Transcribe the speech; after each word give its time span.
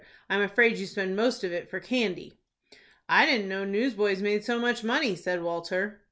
"I'm 0.31 0.41
afraid 0.41 0.77
you 0.79 0.87
spend 0.87 1.15
most 1.15 1.43
of 1.43 1.53
it 1.53 1.69
for 1.69 1.79
candy." 1.79 2.33
"I 3.07 3.27
didn't 3.27 3.47
know 3.47 3.65
newsboys 3.65 4.19
made 4.19 4.43
so 4.43 4.57
much 4.57 4.83
money," 4.83 5.15
said 5.15 5.43
Walter. 5.43 5.99